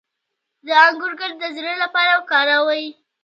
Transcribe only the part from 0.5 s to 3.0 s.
د انګور ګل د زړه لپاره وکاروئ